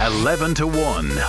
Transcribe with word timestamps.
11 0.00 0.54
to 0.54 0.66
1 0.66 0.78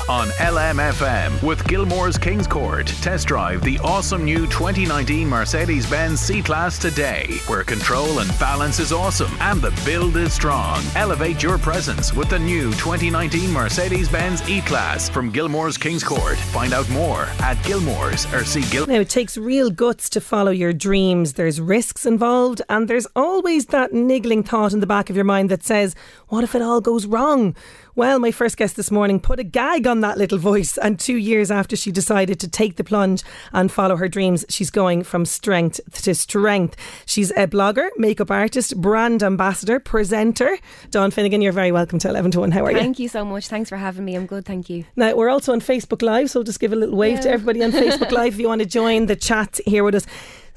on 0.08 0.28
LMFM 0.40 1.44
with 1.44 1.68
Gilmore's 1.68 2.18
Kings 2.18 2.48
Court. 2.48 2.88
Test 2.88 3.28
drive 3.28 3.62
the 3.64 3.78
awesome 3.80 4.24
new 4.24 4.48
2019 4.48 5.28
Mercedes 5.28 5.90
Benz 5.90 6.22
C 6.22 6.42
Class 6.42 6.80
today, 6.80 7.42
where 7.48 7.66
control 7.66 8.20
and 8.20 8.40
balance 8.40 8.80
is 8.80 8.94
awesome 8.94 9.36
and 9.42 9.62
the 9.62 9.78
build 9.86 10.16
is 10.16 10.32
strong. 10.32 10.82
Elevate 10.96 11.44
your 11.44 11.58
presence 11.58 12.14
with 12.14 12.30
the 12.30 12.40
new 12.40 12.72
2019 12.72 13.52
Mercedes 13.52 14.08
Benz 14.08 14.48
E 14.48 14.62
Class 14.62 15.10
from 15.10 15.32
Gilmore's 15.32 15.78
Kings 15.78 16.04
Court. 16.04 16.38
Find 16.38 16.72
out 16.74 16.90
more 16.92 17.24
at 17.42 17.62
Gilmore's 17.66 18.26
or 18.34 18.46
see 18.46 18.64
Gil. 18.72 18.88
Now, 18.88 19.02
it 19.02 19.10
takes 19.10 19.38
real 19.38 19.70
guts 19.70 20.10
to 20.12 20.22
follow 20.22 20.52
your 20.52 20.72
dreams. 20.72 21.34
There's 21.34 21.60
risks 21.60 22.06
involved, 22.06 22.62
and 22.70 22.88
there's 22.88 23.08
always 23.18 23.66
that 23.66 23.92
niggling 23.92 24.44
thought 24.44 24.72
in 24.72 24.80
the 24.80 24.88
back 24.88 25.10
of 25.10 25.18
your 25.18 25.26
mind 25.26 25.50
that 25.50 25.62
says, 25.62 25.94
What 26.30 26.46
if 26.46 26.56
it 26.56 26.62
all 26.62 26.80
goes 26.80 27.06
wrong? 27.06 27.54
Well, 27.94 28.20
my 28.20 28.32
first 28.32 28.56
guest 28.56 28.78
this 28.78 28.90
morning 28.90 29.20
put 29.20 29.42
a 29.42 29.44
gag 29.44 29.86
on 29.86 30.00
that 30.00 30.18
little 30.18 30.38
voice, 30.38 30.78
and 30.78 30.98
two 30.98 31.18
years 31.18 31.52
after 31.52 31.76
she 31.76 31.92
decided 31.92 32.40
to 32.40 32.48
take 32.48 32.78
the 32.78 32.86
plunge 32.86 33.22
and 33.52 33.70
follow 33.70 33.98
her 33.98 34.08
dreams, 34.08 34.46
she's 34.48 34.70
going 34.70 35.04
from 35.04 35.26
strength 35.26 35.82
to 36.04 36.16
strength. 36.16 36.78
She's 37.06 37.32
a 37.32 37.48
blogger, 37.48 37.90
makeup 37.98 38.32
artist, 38.32 38.80
brand 38.80 39.22
ambassador, 39.24 39.78
presenter. 39.82 40.58
Dawn 40.90 41.12
Finnegan, 41.12 41.42
you're 41.42 41.52
very 41.52 41.74
welcome 41.74 42.00
to 42.00 42.08
11 42.08 42.32
to 42.32 42.40
1. 42.40 42.52
How 42.52 42.62
are 42.62 42.68
thank 42.68 42.76
you? 42.76 42.82
Thank 42.82 43.00
you 43.00 43.10
so 43.10 43.26
much. 43.26 43.50
Thanks 43.50 43.68
for 43.68 43.76
having 43.76 44.06
me. 44.06 44.16
I'm 44.16 44.26
good, 44.26 44.46
thank 44.46 44.70
you. 44.70 44.86
Now, 44.96 45.14
we're 45.14 45.30
also 45.30 45.52
on 45.52 45.60
Facebook 45.60 46.02
Live, 46.02 46.30
so 46.30 46.44
just 46.44 46.62
give 46.62 46.72
a 46.72 46.78
little 46.78 46.96
wave 46.96 47.16
yeah. 47.16 47.22
to 47.22 47.32
everybody 47.32 47.62
on 47.62 47.72
Facebook 47.74 48.12
Live 48.12 48.36
if 48.36 48.40
you 48.40 48.48
want 48.48 48.62
to 48.62 48.68
join 48.68 49.08
the 49.08 49.18
chat 49.18 49.60
here 49.66 49.84
with 49.84 49.96
us. 49.96 50.08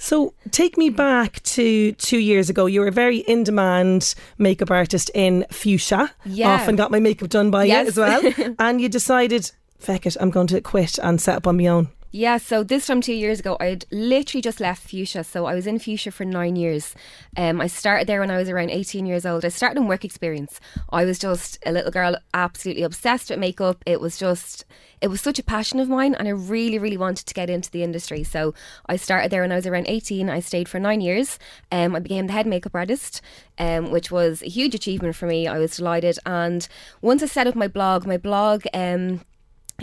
So 0.05 0.35
take 0.51 0.77
me 0.77 0.91
back 0.91 1.43
to 1.45 1.93
two 1.93 2.19
years 2.19 2.51
ago. 2.51 2.67
You 2.67 2.81
were 2.81 2.89
a 2.89 2.93
very 2.93 3.21
in 3.21 3.43
demand 3.43 4.15
makeup 4.37 4.71
artist 4.71 5.11
in 5.15 5.47
Fuchsia. 5.51 6.11
Yeah. 6.27 6.51
Often 6.51 6.77
got 6.77 6.91
my 6.91 7.01
makeup 7.01 7.31
done 7.31 7.51
by 7.51 7.65
yes. 7.65 7.85
you 7.85 7.89
as 7.89 7.97
well. 7.97 8.55
and 8.59 8.83
you 8.83 8.91
decided, 8.91 9.51
feck 9.79 10.05
it, 10.05 10.15
I'm 10.21 10.29
going 10.29 10.49
to 10.49 10.61
quit 10.61 10.99
and 10.99 11.19
set 11.23 11.37
up 11.37 11.47
on 11.47 11.57
my 11.57 11.69
own. 11.69 11.89
Yeah, 12.17 12.37
so 12.37 12.63
this 12.63 12.87
from 12.87 13.01
two 13.01 13.13
years 13.13 13.41
ago, 13.41 13.57
I'd 13.59 13.87
literally 13.91 14.41
just 14.41 14.61
left 14.61 14.89
Fuchsia. 14.89 15.25
So 15.25 15.47
I 15.47 15.55
was 15.57 15.67
in 15.67 15.81
Fuchsia 15.81 16.13
for 16.13 16.25
nine 16.25 16.55
years. 16.55 16.95
Um, 17.37 17.61
I 17.61 17.67
started 17.67 18.07
there 18.07 18.21
when 18.21 18.31
I 18.31 18.37
was 18.37 18.49
around 18.49 18.71
18 18.71 19.05
years 19.05 19.27
old. 19.27 19.45
I 19.45 19.49
started 19.49 19.81
in 19.81 19.89
work 19.89 20.05
experience. 20.05 20.61
I 20.91 21.05
was 21.05 21.19
just 21.19 21.59
a 21.67 21.73
little 21.73 21.91
girl, 21.91 22.17
absolutely 22.33 22.85
obsessed 22.85 23.31
with 23.31 23.41
makeup. 23.41 23.83
It 23.85 24.01
was 24.01 24.17
just, 24.17 24.65
it 25.01 25.09
was 25.09 25.23
such 25.23 25.41
a 25.41 25.43
passion 25.43 25.81
of 25.81 25.89
mine, 25.89 26.15
and 26.15 26.29
I 26.29 26.31
really, 26.31 26.79
really 26.79 26.97
wanted 26.97 27.27
to 27.27 27.35
get 27.35 27.51
into 27.51 27.69
the 27.69 27.83
industry. 27.83 28.23
So 28.23 28.55
I 28.87 28.95
started 28.95 29.33
there 29.33 29.41
when 29.41 29.51
I 29.51 29.57
was 29.57 29.67
around 29.67 29.89
18. 29.89 30.31
I 30.31 30.39
stayed 30.39 30.69
for 30.69 30.79
nine 30.79 31.01
years. 31.01 31.41
Um, 31.73 31.97
I 31.97 31.99
became 31.99 32.29
the 32.29 32.33
head 32.33 32.47
makeup 32.47 32.77
artist, 32.77 33.23
um, 33.59 33.91
which 33.91 34.13
was 34.13 34.41
a 34.41 34.49
huge 34.49 34.77
achievement 34.77 35.17
for 35.17 35.27
me. 35.27 35.49
I 35.49 35.59
was 35.59 35.79
delighted. 35.79 36.21
And 36.25 36.69
once 37.03 37.25
I 37.25 37.27
set 37.27 37.49
up 37.49 37.57
my 37.57 37.67
blog, 37.67 38.07
my 38.07 38.19
blog, 38.19 38.67
um, 38.73 39.23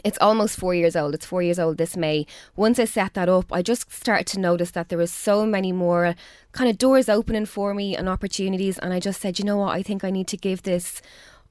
it's 0.03 0.17
almost 0.21 0.57
four 0.57 0.73
years 0.73 0.95
old. 0.95 1.13
It's 1.13 1.25
four 1.25 1.41
years 1.41 1.59
old 1.59 1.77
this 1.77 1.97
May. 1.97 2.25
Once 2.55 2.79
I 2.79 2.85
set 2.85 3.13
that 3.13 3.29
up, 3.29 3.51
I 3.51 3.61
just 3.61 3.91
started 3.91 4.27
to 4.27 4.39
notice 4.39 4.71
that 4.71 4.89
there 4.89 4.97
was 4.97 5.11
so 5.11 5.45
many 5.45 5.71
more 5.71 6.15
kind 6.53 6.69
of 6.69 6.77
doors 6.77 7.09
opening 7.09 7.45
for 7.45 7.73
me 7.73 7.95
and 7.95 8.07
opportunities. 8.07 8.79
And 8.79 8.93
I 8.93 8.99
just 8.99 9.21
said, 9.21 9.37
you 9.37 9.45
know 9.45 9.57
what? 9.57 9.75
I 9.75 9.83
think 9.83 10.03
I 10.03 10.09
need 10.09 10.27
to 10.29 10.37
give 10.37 10.63
this 10.63 11.01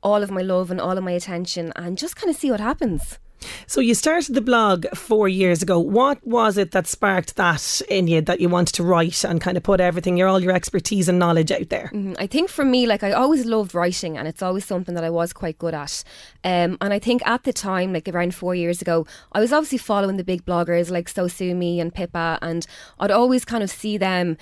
all 0.03 0.23
of 0.23 0.31
my 0.31 0.41
love 0.43 0.71
and 0.71 0.81
all 0.81 0.97
of 0.97 1.05
my 1.05 1.12
attention 1.12 1.73
and 1.77 1.99
just 1.99 2.17
kind 2.17 2.31
of 2.31 2.37
see 2.37 2.51
what 2.51 2.61
happens. 2.61 3.19
So 3.67 3.81
you 3.81 3.95
started 3.95 4.34
the 4.34 4.41
blog 4.41 4.87
four 4.95 5.28
years 5.28 5.62
ago. 5.62 5.78
What 5.78 6.25
was 6.27 6.56
it 6.56 6.73
that 6.73 6.87
sparked 6.87 7.37
that 7.37 7.83
in 7.89 8.06
you 8.06 8.21
that 8.23 8.41
you 8.41 8.49
wanted 8.49 8.75
to 8.75 8.83
write 8.83 9.25
and 9.25 9.41
kind 9.41 9.56
of 9.56 9.62
put 9.62 9.81
everything, 9.81 10.17
your 10.17 10.28
all 10.28 10.41
your 10.41 10.53
expertise 10.53 11.09
and 11.09 11.19
knowledge 11.19 11.53
out 11.53 11.69
there? 11.69 11.91
Mm-hmm. 11.93 12.15
I 12.19 12.27
think 12.27 12.51
for 12.51 12.65
me, 12.65 12.87
like 12.87 13.03
I 13.03 13.12
always 13.12 13.45
loved 13.45 13.75
writing, 13.75 14.17
and 14.17 14.27
it's 14.28 14.43
always 14.43 14.65
something 14.65 14.95
that 14.95 15.05
I 15.05 15.11
was 15.11 15.33
quite 15.33 15.59
good 15.59 15.75
at. 15.75 16.05
Um, 16.45 16.77
and 16.81 16.93
I 16.93 16.99
think 16.99 17.27
at 17.27 17.45
the 17.45 17.53
time, 17.53 17.93
like 17.93 18.09
around 18.09 18.34
four 18.34 18.55
years 18.55 18.83
ago, 18.83 19.06
I 19.33 19.41
was 19.41 19.53
obviously 19.53 19.78
following 19.78 20.17
the 20.17 20.25
big 20.25 20.45
bloggers 20.45 20.91
like 20.91 21.12
SoSueMe 21.12 21.81
and 21.81 21.95
Pippa, 21.95 22.39
and 22.43 22.67
I'd 22.99 23.11
always 23.11 23.45
kind 23.45 23.62
of 23.62 23.71
see 23.71 23.99
them 23.99 24.37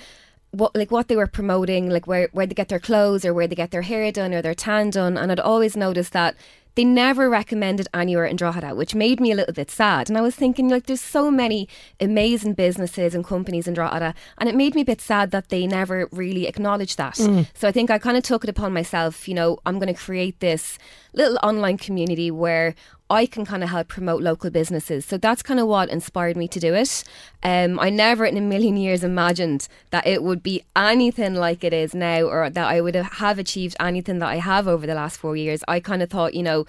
what 0.51 0.75
like 0.75 0.91
what 0.91 1.07
they 1.07 1.15
were 1.15 1.27
promoting, 1.27 1.89
like 1.89 2.07
where 2.07 2.29
where 2.31 2.45
they 2.45 2.55
get 2.55 2.69
their 2.69 2.79
clothes 2.79 3.23
or 3.23 3.33
where 3.33 3.47
they 3.47 3.55
get 3.55 3.71
their 3.71 3.83
hair 3.83 4.11
done 4.11 4.33
or 4.33 4.41
their 4.41 4.55
tan 4.55 4.89
done, 4.89 5.17
and 5.17 5.31
I'd 5.31 5.39
always 5.39 5.75
notice 5.75 6.09
that 6.09 6.35
they 6.75 6.83
never 6.83 7.29
recommended 7.29 7.87
anywhere 7.93 8.25
in 8.25 8.35
Drogheda, 8.35 8.75
which 8.75 8.95
made 8.95 9.19
me 9.19 9.31
a 9.31 9.35
little 9.35 9.53
bit 9.53 9.69
sad. 9.69 10.09
And 10.09 10.17
I 10.17 10.21
was 10.21 10.35
thinking, 10.35 10.69
like, 10.69 10.85
there's 10.85 11.01
so 11.01 11.29
many 11.29 11.67
amazing 11.99 12.53
businesses 12.53 13.13
and 13.15 13.25
companies 13.25 13.67
in 13.67 13.73
Drogheda, 13.73 14.13
and 14.37 14.47
it 14.47 14.55
made 14.55 14.75
me 14.75 14.81
a 14.81 14.85
bit 14.85 15.01
sad 15.01 15.31
that 15.31 15.49
they 15.49 15.67
never 15.67 16.07
really 16.11 16.47
acknowledged 16.47 16.97
that. 16.97 17.15
Mm. 17.15 17.47
So 17.53 17.67
I 17.67 17.71
think 17.71 17.89
I 17.89 17.97
kind 17.97 18.17
of 18.17 18.23
took 18.23 18.43
it 18.43 18.49
upon 18.49 18.73
myself, 18.73 19.27
you 19.27 19.33
know, 19.33 19.57
I'm 19.65 19.79
going 19.79 19.93
to 19.93 19.99
create 19.99 20.39
this 20.39 20.77
little 21.13 21.39
online 21.43 21.77
community 21.77 22.31
where 22.31 22.75
I 23.09 23.25
can 23.25 23.45
kind 23.45 23.63
of 23.63 23.69
help 23.69 23.87
promote 23.87 24.21
local 24.21 24.51
businesses. 24.51 25.05
So 25.05 25.17
that's 25.17 25.41
kind 25.41 25.59
of 25.59 25.67
what 25.67 25.89
inspired 25.89 26.37
me 26.37 26.47
to 26.49 26.59
do 26.59 26.75
it. 26.75 27.03
Um, 27.41 27.79
I 27.79 27.89
never 27.89 28.25
in 28.25 28.37
a 28.37 28.41
million 28.41 28.77
years 28.77 29.03
imagined 29.03 29.67
that 29.89 30.05
it 30.05 30.21
would 30.21 30.43
be 30.43 30.63
anything 30.75 31.35
like 31.35 31.63
it 31.63 31.73
is 31.73 31.95
now 31.95 32.23
or 32.23 32.49
that 32.49 32.67
I 32.67 32.81
would 32.81 32.95
have 32.95 33.39
achieved 33.39 33.75
anything 33.79 34.19
that 34.19 34.29
I 34.29 34.35
have 34.37 34.67
over 34.67 34.85
the 34.85 34.93
last 34.93 35.17
four 35.17 35.35
years. 35.35 35.63
I 35.67 35.79
kind 35.79 36.03
of 36.03 36.09
thought, 36.09 36.35
you 36.35 36.43
know, 36.43 36.65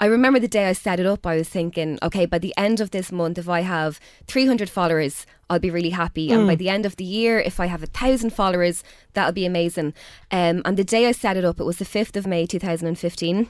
I 0.00 0.06
remember 0.06 0.40
the 0.40 0.48
day 0.48 0.66
I 0.68 0.72
set 0.72 0.98
it 0.98 1.06
up, 1.06 1.26
I 1.26 1.36
was 1.36 1.48
thinking, 1.48 1.98
okay, 2.02 2.26
by 2.26 2.38
the 2.38 2.54
end 2.56 2.80
of 2.80 2.90
this 2.90 3.12
month, 3.12 3.38
if 3.38 3.48
I 3.48 3.60
have 3.60 4.00
300 4.26 4.68
followers, 4.68 5.26
I'll 5.48 5.60
be 5.60 5.70
really 5.70 5.90
happy. 5.90 6.28
Mm. 6.28 6.38
And 6.38 6.46
by 6.48 6.56
mm. 6.56 6.58
the 6.58 6.68
end 6.70 6.86
of 6.86 6.96
the 6.96 7.04
year, 7.04 7.38
if 7.38 7.60
I 7.60 7.66
have 7.66 7.82
a 7.82 7.86
thousand 7.86 8.30
followers, 8.30 8.82
that'll 9.12 9.32
be 9.32 9.46
amazing. 9.46 9.94
Um, 10.32 10.62
and 10.64 10.76
the 10.76 10.82
day 10.82 11.06
I 11.06 11.12
set 11.12 11.36
it 11.36 11.44
up, 11.44 11.60
it 11.60 11.64
was 11.64 11.76
the 11.76 11.84
5th 11.84 12.16
of 12.16 12.26
May 12.26 12.46
2015. 12.46 13.48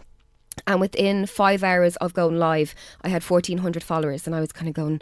And 0.67 0.81
within 0.81 1.27
five 1.27 1.63
hours 1.65 1.97
of 1.97 2.15
going 2.15 2.39
live, 2.39 2.75
I 3.03 3.09
had 3.09 3.23
1,400 3.23 3.83
followers, 3.83 4.27
and 4.27 4.37
I 4.37 4.41
was 4.41 4.53
kind 4.53 4.69
of 4.69 4.75
going, 4.75 5.01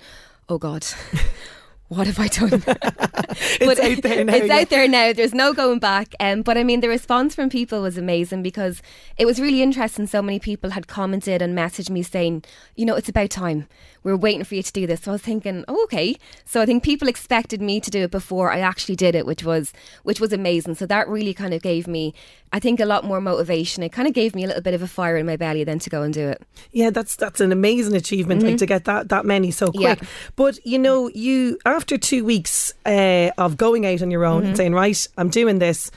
oh 0.49 0.59
God. 0.59 0.87
what 1.91 2.07
have 2.07 2.21
I 2.21 2.29
done? 2.29 2.63
it's 3.61 3.81
out 3.81 4.03
there 4.03 4.25
now. 4.25 4.35
It's 4.35 4.51
out 4.51 4.69
there 4.71 4.89
now. 4.89 5.13
There's 5.13 5.35
no 5.35 5.53
going 5.53 5.81
back. 5.81 6.15
Um, 6.21 6.43
but 6.43 6.57
I 6.57 6.63
mean, 6.63 6.81
the 6.81 6.89
response 6.89 7.35
from 7.35 7.49
people 7.49 7.83
was 7.83 7.99
amazing 7.99 8.43
because 8.43 8.81
it 9.19 9.27
was 9.27 9.41
really 9.41 9.61
interesting. 9.61 10.07
So 10.07 10.23
many 10.23 10.39
people 10.39 10.71
had 10.71 10.87
commented 10.87 11.43
and 11.43 11.57
messaged 11.57 11.91
me 11.91 12.03
saying, 12.03 12.45
you 12.77 12.85
know, 12.85 12.95
it's 12.95 13.09
about 13.09 13.31
time. 13.31 13.67
We're 14.03 14.17
waiting 14.17 14.45
for 14.45 14.55
you 14.55 14.63
to 14.63 14.73
do 14.73 14.87
this. 14.87 15.03
So 15.03 15.11
I 15.11 15.15
was 15.15 15.23
thinking, 15.23 15.65
oh, 15.69 15.83
okay. 15.85 16.17
So 16.45 16.63
I 16.63 16.67
think 16.67 16.83
people 16.83 17.09
expected 17.09 17.61
me 17.61 17.81
to 17.81 17.91
do 17.91 18.05
it 18.05 18.11
before 18.11 18.51
I 18.51 18.61
actually 18.61 18.97
did 18.97 19.15
it, 19.15 19.27
which 19.27 19.45
was 19.45 19.73
which 20.05 20.21
was 20.21 20.33
amazing. 20.33 20.77
So 20.77 20.87
that 20.87 21.09
really 21.09 21.35
kind 21.35 21.53
of 21.53 21.61
gave 21.61 21.87
me, 21.87 22.15
I 22.53 22.61
think, 22.61 22.81
a 22.81 22.87
lot 22.87 23.05
more 23.05 23.21
motivation. 23.21 23.83
It 23.83 23.91
kind 23.91 24.09
of 24.09 24.15
gave 24.15 24.35
me 24.35 24.45
a 24.45 24.47
little 24.47 24.63
bit 24.63 24.73
of 24.73 24.83
a 24.83 24.89
fire 24.89 25.19
in 25.19 25.27
my 25.27 25.37
belly 25.37 25.65
then 25.65 25.81
to 25.81 25.91
go 25.91 26.03
and 26.03 26.15
do 26.15 26.29
it. 26.29 26.43
Yeah, 26.73 26.89
that's 26.89 27.15
that's 27.15 27.41
an 27.41 27.53
amazing 27.53 27.95
achievement, 27.95 28.41
mm-hmm. 28.41 28.51
like 28.51 28.59
to 28.59 28.67
get 28.67 28.87
that 28.87 29.11
that 29.11 29.27
many 29.27 29.51
so 29.51 29.71
quick. 29.71 30.01
Yeah. 30.01 30.09
But 30.35 30.65
you 30.65 30.79
know, 30.79 31.09
you 31.09 31.59
after 31.67 31.80
two 31.87 32.25
weeks 32.25 32.73
uh, 32.87 33.31
of 33.39 33.57
going 33.57 33.87
out 33.87 34.03
on 34.03 34.11
your 34.11 34.25
own 34.25 34.41
mm-hmm. 34.41 34.49
and 34.49 34.57
saying, 34.57 34.75
right, 34.75 35.09
I'm 35.17 35.29
doing 35.29 35.59
this. 35.59 35.91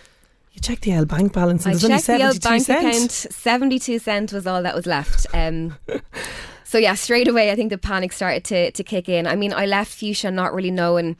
You 0.54 0.62
check 0.62 0.82
the 0.82 0.92
L 0.92 1.06
bank 1.06 1.34
balance 1.34 1.66
and 1.66 1.72
I 1.72 1.78
there's 1.78 1.86
only 1.86 2.00
72 2.00 2.34
the 2.34 2.40
bank 2.40 2.64
cent. 2.64 2.88
account. 2.88 3.12
72 3.12 4.00
cent 4.00 4.34
was 4.34 4.46
all 4.46 4.62
that 4.62 4.76
was 4.76 4.86
left. 4.86 5.26
Um, 5.34 5.78
so 6.64 6.78
yeah, 6.78 6.94
straight 6.94 7.28
away, 7.28 7.52
I 7.52 7.56
think 7.56 7.72
the 7.72 7.78
panic 7.78 8.14
started 8.14 8.44
to, 8.46 8.72
to 8.72 8.84
kick 8.84 9.10
in. 9.10 9.26
I 9.26 9.36
mean, 9.36 9.52
I 9.52 9.66
left 9.66 9.92
Fuchsia 9.92 10.30
not 10.30 10.54
really 10.54 10.72
knowing 10.72 11.18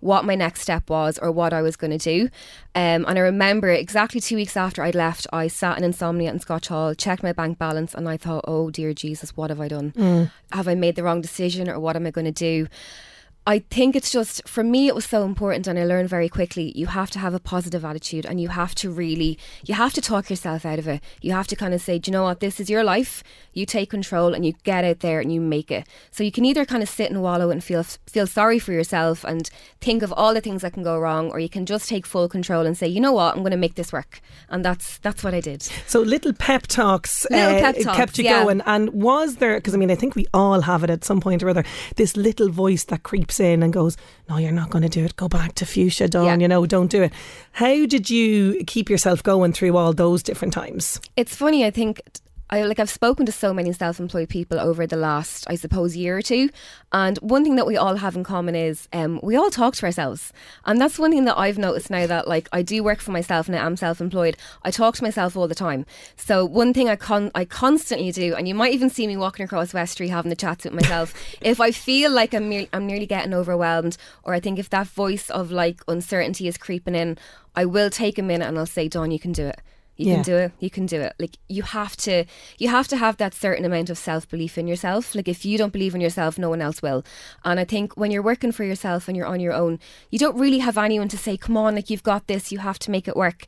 what 0.00 0.24
my 0.24 0.34
next 0.34 0.62
step 0.62 0.88
was 0.88 1.18
or 1.18 1.30
what 1.30 1.52
I 1.52 1.62
was 1.62 1.76
going 1.76 1.96
to 1.96 1.98
do. 1.98 2.24
Um, 2.74 3.04
and 3.06 3.18
I 3.18 3.20
remember 3.20 3.68
exactly 3.68 4.20
two 4.20 4.36
weeks 4.36 4.56
after 4.56 4.82
I'd 4.82 4.94
left, 4.94 5.26
I 5.32 5.46
sat 5.46 5.78
in 5.78 5.84
insomnia 5.84 6.30
in 6.30 6.40
Scotch 6.40 6.68
Hall, 6.68 6.94
checked 6.94 7.22
my 7.22 7.32
bank 7.32 7.58
balance, 7.58 7.94
and 7.94 8.08
I 8.08 8.16
thought, 8.16 8.44
oh 8.48 8.70
dear 8.70 8.94
Jesus, 8.94 9.36
what 9.36 9.50
have 9.50 9.60
I 9.60 9.68
done? 9.68 9.92
Have 10.52 10.68
I 10.68 10.74
made 10.74 10.96
the 10.96 11.02
wrong 11.02 11.20
decision 11.20 11.68
or 11.68 11.78
what 11.78 11.96
am 11.96 12.06
I 12.06 12.10
going 12.10 12.24
to 12.24 12.32
do? 12.32 12.66
I 13.50 13.58
think 13.68 13.96
it's 13.96 14.12
just 14.12 14.46
for 14.48 14.62
me 14.62 14.86
it 14.86 14.94
was 14.94 15.04
so 15.04 15.24
important 15.24 15.66
and 15.66 15.76
I 15.76 15.84
learned 15.84 16.08
very 16.08 16.28
quickly 16.28 16.70
you 16.76 16.86
have 16.86 17.10
to 17.10 17.18
have 17.18 17.34
a 17.34 17.40
positive 17.40 17.84
attitude 17.84 18.24
and 18.24 18.40
you 18.40 18.46
have 18.46 18.76
to 18.76 18.92
really 18.92 19.40
you 19.64 19.74
have 19.74 19.92
to 19.94 20.00
talk 20.00 20.30
yourself 20.30 20.64
out 20.64 20.78
of 20.78 20.86
it. 20.86 21.02
You 21.20 21.32
have 21.32 21.48
to 21.48 21.56
kind 21.56 21.74
of 21.74 21.80
say, 21.80 21.98
Do 21.98 22.10
you 22.10 22.12
know 22.12 22.22
what, 22.22 22.38
this 22.38 22.60
is 22.60 22.70
your 22.70 22.84
life. 22.84 23.24
You 23.52 23.66
take 23.66 23.90
control 23.90 24.34
and 24.34 24.46
you 24.46 24.52
get 24.62 24.84
out 24.84 25.00
there 25.00 25.18
and 25.18 25.32
you 25.32 25.40
make 25.40 25.72
it. 25.72 25.88
So 26.12 26.22
you 26.22 26.30
can 26.30 26.44
either 26.44 26.64
kind 26.64 26.80
of 26.80 26.88
sit 26.88 27.10
and 27.10 27.22
wallow 27.22 27.50
and 27.50 27.62
feel 27.64 27.82
feel 27.82 28.28
sorry 28.28 28.60
for 28.60 28.70
yourself 28.72 29.24
and 29.24 29.50
think 29.80 30.04
of 30.04 30.12
all 30.12 30.32
the 30.32 30.40
things 30.40 30.62
that 30.62 30.74
can 30.74 30.84
go 30.84 30.96
wrong, 30.96 31.32
or 31.32 31.40
you 31.40 31.48
can 31.48 31.66
just 31.66 31.88
take 31.88 32.06
full 32.06 32.28
control 32.28 32.66
and 32.66 32.78
say, 32.78 32.86
you 32.86 33.00
know 33.00 33.12
what, 33.12 33.34
I'm 33.34 33.40
going 33.40 33.50
to 33.50 33.56
make 33.56 33.74
this 33.74 33.92
work, 33.92 34.20
and 34.48 34.64
that's 34.64 34.98
that's 34.98 35.24
what 35.24 35.34
I 35.34 35.40
did. 35.40 35.62
So 35.88 36.00
little 36.02 36.32
pep 36.32 36.68
talks, 36.68 37.26
Little 37.30 37.56
uh, 37.56 37.60
pep 37.60 37.76
it 37.76 37.82
talks, 37.82 37.96
kept 37.96 38.18
you 38.18 38.24
yeah. 38.24 38.44
going. 38.44 38.60
And 38.66 38.90
was 38.90 39.36
there? 39.36 39.56
Because 39.56 39.74
I 39.74 39.78
mean, 39.78 39.90
I 39.90 39.96
think 39.96 40.14
we 40.14 40.26
all 40.32 40.60
have 40.60 40.84
it 40.84 40.90
at 40.90 41.04
some 41.04 41.20
point 41.20 41.42
or 41.42 41.48
other. 41.48 41.64
This 41.96 42.16
little 42.16 42.48
voice 42.48 42.84
that 42.84 43.02
creeps 43.02 43.39
in 43.40 43.62
and 43.62 43.72
goes, 43.72 43.96
"No, 44.28 44.36
you're 44.36 44.52
not 44.52 44.70
going 44.70 44.82
to 44.82 44.88
do 44.88 45.04
it. 45.04 45.16
Go 45.16 45.28
back 45.28 45.54
to 45.56 45.66
fuchsia, 45.66 46.08
Dawn. 46.08 46.26
Yeah. 46.26 46.36
You 46.36 46.48
know, 46.48 46.66
don't 46.66 46.90
do 46.90 47.02
it." 47.02 47.12
How 47.52 47.86
did 47.86 48.10
you 48.10 48.62
keep 48.66 48.90
yourself 48.90 49.22
going 49.22 49.52
through 49.52 49.76
all 49.76 49.92
those 49.92 50.22
different 50.22 50.54
times? 50.54 51.00
It's 51.16 51.34
funny, 51.34 51.64
I 51.64 51.70
think 51.70 52.00
I 52.50 52.64
like 52.64 52.80
I've 52.80 52.90
spoken 52.90 53.26
to 53.26 53.32
so 53.32 53.54
many 53.54 53.72
self-employed 53.72 54.28
people 54.28 54.58
over 54.58 54.84
the 54.84 54.96
last, 54.96 55.46
I 55.48 55.54
suppose, 55.54 55.96
year 55.96 56.18
or 56.18 56.22
two, 56.22 56.50
and 56.92 57.16
one 57.18 57.44
thing 57.44 57.54
that 57.56 57.66
we 57.66 57.76
all 57.76 57.94
have 57.96 58.16
in 58.16 58.24
common 58.24 58.56
is 58.56 58.88
um, 58.92 59.20
we 59.22 59.36
all 59.36 59.50
talk 59.50 59.76
to 59.76 59.86
ourselves, 59.86 60.32
and 60.64 60.80
that's 60.80 60.98
one 60.98 61.12
thing 61.12 61.26
that 61.26 61.38
I've 61.38 61.58
noticed 61.58 61.90
now 61.90 62.06
that 62.08 62.26
like 62.26 62.48
I 62.52 62.62
do 62.62 62.82
work 62.82 62.98
for 62.98 63.12
myself 63.12 63.48
and 63.48 63.56
I'm 63.56 63.76
self-employed. 63.76 64.36
I 64.64 64.72
talk 64.72 64.96
to 64.96 65.04
myself 65.04 65.36
all 65.36 65.46
the 65.46 65.54
time. 65.54 65.86
So 66.16 66.44
one 66.44 66.74
thing 66.74 66.88
I 66.88 66.96
con 66.96 67.30
I 67.36 67.44
constantly 67.44 68.10
do, 68.10 68.34
and 68.34 68.48
you 68.48 68.54
might 68.56 68.74
even 68.74 68.90
see 68.90 69.06
me 69.06 69.16
walking 69.16 69.44
across 69.44 69.72
West 69.72 69.92
Street 69.92 70.08
having 70.08 70.30
the 70.30 70.36
chats 70.36 70.64
with 70.64 70.74
myself. 70.74 71.14
if 71.40 71.60
I 71.60 71.70
feel 71.70 72.10
like 72.10 72.34
I'm 72.34 72.48
mere- 72.48 72.68
I'm 72.72 72.86
nearly 72.86 73.06
getting 73.06 73.32
overwhelmed, 73.32 73.96
or 74.24 74.34
I 74.34 74.40
think 74.40 74.58
if 74.58 74.70
that 74.70 74.88
voice 74.88 75.30
of 75.30 75.52
like 75.52 75.82
uncertainty 75.86 76.48
is 76.48 76.58
creeping 76.58 76.96
in, 76.96 77.16
I 77.54 77.64
will 77.64 77.90
take 77.90 78.18
a 78.18 78.22
minute 78.22 78.48
and 78.48 78.58
I'll 78.58 78.66
say, 78.66 78.88
Dawn, 78.88 79.12
you 79.12 79.20
can 79.20 79.32
do 79.32 79.46
it. 79.46 79.60
You 80.00 80.06
Yeah. 80.08 80.14
can 80.16 80.22
do 80.32 80.36
it. 80.36 80.52
You 80.60 80.70
can 80.70 80.86
do 80.86 81.00
it. 81.00 81.12
Like 81.18 81.36
you 81.48 81.62
have 81.62 81.94
to 82.06 82.24
you 82.58 82.68
have 82.68 82.88
to 82.88 82.96
have 82.96 83.16
that 83.18 83.34
certain 83.34 83.64
amount 83.64 83.90
of 83.90 83.98
self-belief 83.98 84.56
in 84.58 84.66
yourself. 84.66 85.14
Like 85.14 85.28
if 85.28 85.44
you 85.44 85.58
don't 85.58 85.72
believe 85.72 85.94
in 85.94 86.00
yourself, 86.00 86.38
no 86.38 86.48
one 86.48 86.62
else 86.62 86.80
will. 86.82 87.04
And 87.44 87.60
I 87.60 87.64
think 87.64 87.96
when 87.96 88.10
you're 88.10 88.22
working 88.32 88.52
for 88.52 88.64
yourself 88.64 89.08
and 89.08 89.16
you're 89.16 89.26
on 89.34 89.40
your 89.40 89.52
own, 89.52 89.78
you 90.10 90.18
don't 90.18 90.38
really 90.38 90.60
have 90.60 90.78
anyone 90.78 91.08
to 91.08 91.18
say, 91.18 91.36
"Come 91.36 91.56
on, 91.56 91.74
like 91.74 91.90
you've 91.90 92.02
got 92.12 92.26
this. 92.26 92.50
You 92.52 92.58
have 92.60 92.78
to 92.80 92.90
make 92.90 93.06
it 93.08 93.16
work." 93.16 93.44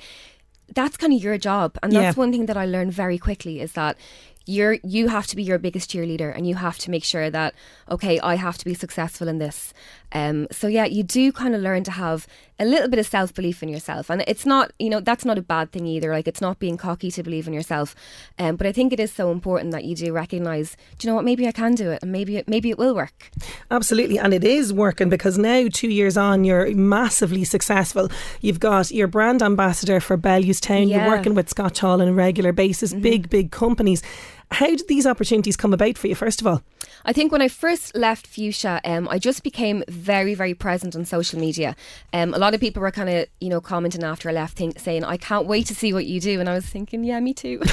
That's 0.74 0.96
kind 0.96 1.12
of 1.12 1.22
your 1.22 1.38
job. 1.38 1.76
And 1.82 1.92
that's 1.92 2.16
Yeah. 2.16 2.20
one 2.22 2.32
thing 2.32 2.46
that 2.46 2.56
I 2.56 2.64
learned 2.66 2.92
very 2.92 3.18
quickly 3.18 3.60
is 3.60 3.72
that 3.72 3.96
you're 4.44 4.78
you 4.82 5.06
have 5.08 5.26
to 5.28 5.36
be 5.36 5.42
your 5.44 5.58
biggest 5.58 5.88
cheerleader 5.90 6.34
and 6.36 6.48
you 6.48 6.56
have 6.56 6.76
to 6.76 6.90
make 6.90 7.04
sure 7.04 7.30
that 7.30 7.54
okay 7.88 8.18
i 8.18 8.34
have 8.34 8.58
to 8.58 8.64
be 8.64 8.74
successful 8.74 9.28
in 9.28 9.38
this 9.38 9.72
um 10.10 10.48
so 10.50 10.66
yeah 10.66 10.84
you 10.84 11.04
do 11.04 11.30
kind 11.30 11.54
of 11.54 11.60
learn 11.62 11.84
to 11.84 11.92
have 11.92 12.26
a 12.62 12.64
little 12.64 12.88
bit 12.88 12.98
of 12.98 13.06
self-belief 13.06 13.62
in 13.62 13.68
yourself. 13.68 14.10
And 14.10 14.24
it's 14.32 14.46
not 14.46 14.72
you 14.78 14.90
know 14.92 15.00
that's 15.00 15.24
not 15.24 15.38
a 15.38 15.42
bad 15.42 15.72
thing 15.72 15.86
either. 15.86 16.10
Like 16.12 16.28
it's 16.28 16.40
not 16.40 16.58
being 16.58 16.76
cocky 16.76 17.10
to 17.10 17.22
believe 17.22 17.46
in 17.46 17.52
yourself. 17.52 17.94
Um 18.38 18.56
but 18.56 18.66
i 18.66 18.72
think 18.72 18.92
it 18.92 19.00
is 19.00 19.12
so 19.12 19.30
important 19.30 19.72
that 19.72 19.84
you 19.84 19.94
do 19.94 20.12
recognize 20.12 20.76
do 20.96 21.06
you 21.06 21.10
know 21.10 21.16
what? 21.16 21.24
Maybe 21.24 21.46
i 21.46 21.52
can 21.52 21.74
do 21.74 21.90
it 21.90 21.98
and 22.02 22.12
maybe 22.12 22.36
it 22.38 22.48
maybe 22.48 22.70
it 22.70 22.78
will 22.78 22.94
work. 22.94 23.30
Absolutely, 23.70 24.18
and 24.18 24.32
it 24.34 24.44
is 24.44 24.72
working 24.72 25.08
because 25.08 25.38
now, 25.38 25.66
two 25.72 25.88
years 25.88 26.16
on, 26.16 26.44
you're 26.44 26.74
massively 26.74 27.44
successful. 27.44 28.10
You've 28.40 28.60
got 28.60 28.90
your 28.90 29.08
brand 29.08 29.42
ambassador 29.42 30.00
for 30.00 30.16
Bellewstown. 30.18 30.88
You're 30.88 31.06
working 31.06 31.34
with 31.34 31.48
Scotch 31.48 31.80
Hall 31.80 32.00
on 32.00 32.08
a 32.08 32.12
regular 32.12 32.52
basis, 32.52 32.92
big, 32.94 33.28
big 33.28 33.50
companies. 33.50 34.02
How 34.52 34.66
did 34.66 34.86
these 34.88 35.06
opportunities 35.06 35.56
come 35.56 35.72
about 35.72 35.96
for 35.98 36.08
you, 36.08 36.14
first 36.14 36.40
of 36.40 36.46
all? 36.46 36.62
I 37.04 37.12
think 37.12 37.32
when 37.32 37.42
I 37.42 37.48
first 37.48 37.96
left 37.96 38.26
Fuchsia, 38.26 38.80
um, 38.84 39.08
I 39.08 39.18
just 39.18 39.42
became 39.42 39.82
very, 39.88 40.34
very 40.34 40.54
present 40.54 40.94
on 40.94 41.04
social 41.04 41.40
media. 41.40 41.74
Um, 42.12 42.34
a 42.34 42.38
lot 42.38 42.54
of 42.54 42.60
people 42.60 42.82
were 42.82 42.90
kind 42.90 43.08
of, 43.08 43.26
you 43.40 43.48
know, 43.48 43.60
commenting 43.60 44.04
after 44.04 44.28
I 44.28 44.32
left, 44.32 44.56
think, 44.56 44.78
saying, 44.78 45.04
"I 45.04 45.16
can't 45.16 45.46
wait 45.46 45.66
to 45.66 45.74
see 45.74 45.92
what 45.92 46.06
you 46.06 46.20
do," 46.20 46.38
and 46.38 46.48
I 46.48 46.54
was 46.54 46.66
thinking, 46.66 47.02
"Yeah, 47.02 47.18
me 47.20 47.34
too." 47.34 47.60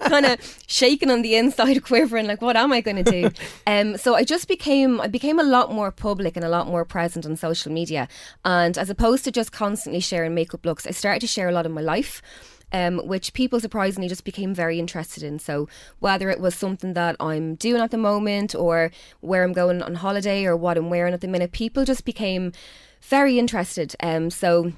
kind 0.00 0.26
of 0.26 0.58
shaking 0.66 1.10
on 1.10 1.22
the 1.22 1.36
inside, 1.36 1.82
quivering, 1.84 2.26
like, 2.26 2.42
what 2.42 2.56
am 2.56 2.72
I 2.72 2.80
going 2.80 3.02
to 3.02 3.10
do? 3.10 3.30
Um, 3.64 3.96
so 3.96 4.14
I 4.14 4.24
just 4.24 4.48
became, 4.48 5.00
I 5.00 5.06
became 5.06 5.38
a 5.38 5.44
lot 5.44 5.72
more 5.72 5.92
public 5.92 6.36
and 6.36 6.44
a 6.44 6.48
lot 6.48 6.66
more 6.66 6.84
present 6.84 7.24
on 7.24 7.36
social 7.36 7.70
media. 7.72 8.08
And 8.44 8.76
as 8.76 8.90
opposed 8.90 9.24
to 9.24 9.30
just 9.30 9.52
constantly 9.52 10.00
sharing 10.00 10.34
makeup 10.34 10.66
looks, 10.66 10.86
I 10.86 10.90
started 10.90 11.20
to 11.20 11.26
share 11.26 11.48
a 11.48 11.52
lot 11.52 11.64
of 11.64 11.72
my 11.72 11.80
life. 11.80 12.20
Um, 12.72 12.98
which 13.06 13.34
people 13.34 13.60
surprisingly 13.60 14.08
just 14.08 14.24
became 14.24 14.54
very 14.54 14.78
interested 14.78 15.22
in. 15.22 15.38
So, 15.38 15.68
whether 15.98 16.30
it 16.30 16.40
was 16.40 16.54
something 16.54 16.94
that 16.94 17.16
I'm 17.20 17.56
doing 17.56 17.82
at 17.82 17.90
the 17.90 17.98
moment, 17.98 18.54
or 18.54 18.90
where 19.20 19.44
I'm 19.44 19.52
going 19.52 19.82
on 19.82 19.94
holiday, 19.96 20.46
or 20.46 20.56
what 20.56 20.78
I'm 20.78 20.88
wearing 20.88 21.12
at 21.12 21.20
the 21.20 21.28
minute, 21.28 21.52
people 21.52 21.84
just 21.84 22.04
became 22.04 22.52
very 23.02 23.38
interested. 23.38 23.94
Um, 24.00 24.30
so, 24.30 24.72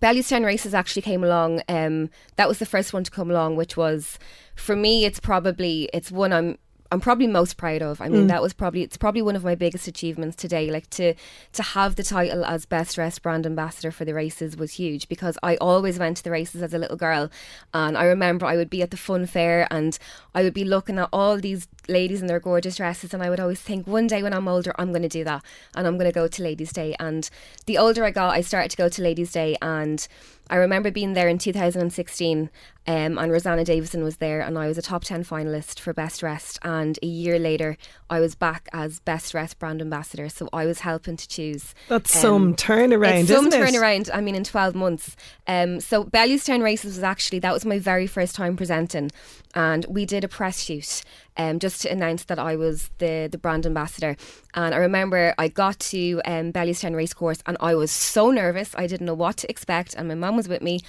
Bellewstown 0.00 0.44
races 0.44 0.74
actually 0.74 1.02
came 1.02 1.24
along. 1.24 1.62
Um, 1.68 2.10
that 2.36 2.48
was 2.48 2.58
the 2.58 2.66
first 2.66 2.92
one 2.92 3.04
to 3.04 3.10
come 3.10 3.30
along, 3.30 3.56
which 3.56 3.76
was 3.76 4.18
for 4.54 4.76
me. 4.76 5.04
It's 5.04 5.20
probably 5.20 5.88
it's 5.92 6.10
one 6.10 6.32
I'm 6.32 6.58
I'm 6.92 7.00
probably 7.00 7.28
most 7.28 7.56
proud 7.56 7.82
of. 7.82 8.00
I 8.00 8.08
mean, 8.08 8.24
mm. 8.24 8.28
that 8.28 8.42
was 8.42 8.52
probably 8.52 8.82
it's 8.82 8.96
probably 8.96 9.22
one 9.22 9.36
of 9.36 9.44
my 9.44 9.54
biggest 9.54 9.86
achievements 9.86 10.36
today. 10.36 10.70
Like 10.70 10.90
to 10.90 11.14
to 11.52 11.62
have 11.62 11.96
the 11.96 12.02
title 12.02 12.44
as 12.44 12.66
best 12.66 12.96
dressed 12.96 13.22
brand 13.22 13.46
ambassador 13.46 13.92
for 13.92 14.04
the 14.04 14.14
races 14.14 14.56
was 14.56 14.72
huge 14.72 15.08
because 15.08 15.38
I 15.42 15.56
always 15.56 15.98
went 15.98 16.16
to 16.18 16.24
the 16.24 16.30
races 16.30 16.62
as 16.62 16.74
a 16.74 16.78
little 16.78 16.96
girl, 16.96 17.30
and 17.72 17.96
I 17.96 18.04
remember 18.04 18.46
I 18.46 18.56
would 18.56 18.70
be 18.70 18.82
at 18.82 18.90
the 18.90 18.96
fun 18.96 19.26
fair 19.26 19.68
and 19.70 19.98
I 20.34 20.42
would 20.42 20.54
be 20.54 20.64
looking 20.64 20.98
at 20.98 21.08
all 21.12 21.38
these 21.38 21.68
ladies 21.88 22.20
in 22.20 22.26
their 22.26 22.40
gorgeous 22.40 22.76
dresses, 22.76 23.14
and 23.14 23.22
I 23.22 23.30
would 23.30 23.40
always 23.40 23.60
think 23.60 23.86
one 23.86 24.06
day 24.06 24.22
when 24.22 24.34
I'm 24.34 24.48
older, 24.48 24.72
I'm 24.78 24.90
going 24.90 25.02
to 25.02 25.08
do 25.08 25.24
that, 25.24 25.44
and 25.76 25.86
I'm 25.86 25.96
going 25.96 26.10
to 26.10 26.14
go 26.14 26.28
to 26.28 26.42
Ladies' 26.42 26.72
Day. 26.72 26.94
And 26.98 27.28
the 27.66 27.78
older 27.78 28.04
I 28.04 28.10
got, 28.10 28.34
I 28.34 28.40
started 28.40 28.70
to 28.72 28.76
go 28.76 28.88
to 28.88 29.02
Ladies' 29.02 29.32
Day, 29.32 29.56
and 29.62 30.06
I 30.50 30.56
remember 30.56 30.90
being 30.90 31.14
there 31.14 31.28
in 31.28 31.38
2016, 31.38 32.50
um, 32.86 33.18
and 33.18 33.32
Rosanna 33.32 33.64
Davison 33.64 34.02
was 34.02 34.16
there, 34.16 34.40
and 34.40 34.58
I 34.58 34.66
was 34.66 34.76
a 34.76 34.82
top 34.82 35.04
10 35.04 35.22
finalist 35.22 35.78
for 35.78 35.94
Best 35.94 36.20
Dressed. 36.20 36.58
And 36.62 36.98
a 37.02 37.06
year 37.06 37.38
later, 37.38 37.76
I 38.10 38.18
was 38.18 38.34
back 38.34 38.68
as 38.72 38.98
Best 38.98 39.30
Dressed 39.30 39.60
brand 39.60 39.80
ambassador. 39.80 40.28
So 40.28 40.48
I 40.52 40.66
was 40.66 40.80
helping 40.80 41.16
to 41.16 41.28
choose. 41.28 41.72
That's 41.88 42.16
um, 42.16 42.20
some 42.20 42.56
turnaround, 42.56 43.28
some 43.28 43.46
isn't 43.46 43.62
it? 43.62 43.64
turnaround. 43.64 44.10
I 44.12 44.20
mean, 44.20 44.34
in 44.34 44.42
12 44.42 44.74
months. 44.74 45.14
Um, 45.46 45.78
so 45.78 46.04
Bellewstown 46.04 46.62
Races 46.64 46.96
was 46.96 47.04
actually, 47.04 47.38
that 47.38 47.52
was 47.52 47.64
my 47.64 47.78
very 47.78 48.08
first 48.08 48.34
time 48.34 48.56
presenting. 48.56 49.12
And 49.54 49.86
we 49.88 50.04
did 50.04 50.24
a 50.24 50.28
press 50.28 50.60
shoot 50.60 51.02
um, 51.40 51.58
just 51.58 51.80
to 51.82 51.90
announce 51.90 52.24
that 52.24 52.38
I 52.38 52.54
was 52.54 52.90
the, 52.98 53.28
the 53.30 53.38
brand 53.38 53.64
ambassador. 53.64 54.14
And 54.54 54.74
I 54.74 54.78
remember 54.78 55.34
I 55.38 55.48
got 55.48 55.78
to 55.78 56.20
um, 56.26 56.52
Bellewstown 56.52 56.94
Racecourse 56.94 57.42
and 57.46 57.56
I 57.60 57.74
was 57.74 57.90
so 57.90 58.30
nervous. 58.30 58.74
I 58.76 58.86
didn't 58.86 59.06
know 59.06 59.14
what 59.14 59.38
to 59.38 59.50
expect. 59.50 59.94
And 59.94 60.08
my 60.08 60.14
mum 60.14 60.36
was 60.36 60.48
with 60.48 60.60
me. 60.60 60.80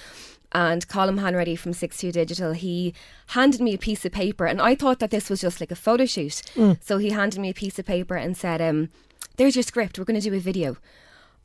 And 0.54 0.86
Colin 0.86 1.16
Hanready 1.16 1.58
from 1.58 1.72
62 1.72 2.12
Digital, 2.12 2.52
he 2.52 2.92
handed 3.28 3.62
me 3.62 3.72
a 3.72 3.78
piece 3.78 4.04
of 4.04 4.12
paper. 4.12 4.44
And 4.44 4.60
I 4.60 4.74
thought 4.74 4.98
that 4.98 5.10
this 5.10 5.30
was 5.30 5.40
just 5.40 5.58
like 5.60 5.70
a 5.70 5.76
photo 5.76 6.04
shoot. 6.04 6.42
Mm. 6.54 6.76
So 6.82 6.98
he 6.98 7.10
handed 7.10 7.40
me 7.40 7.48
a 7.48 7.54
piece 7.54 7.78
of 7.78 7.86
paper 7.86 8.16
and 8.16 8.36
said, 8.36 8.60
um, 8.60 8.90
There's 9.38 9.56
your 9.56 9.62
script. 9.62 9.98
We're 9.98 10.04
going 10.04 10.20
to 10.20 10.28
do 10.28 10.36
a 10.36 10.40
video. 10.40 10.76